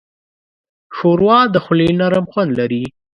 [0.95, 2.83] ښوروا د خولې نرم خوند لري.